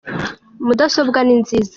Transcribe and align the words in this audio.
mudasobwa 0.65 1.19
ninziza 1.27 1.69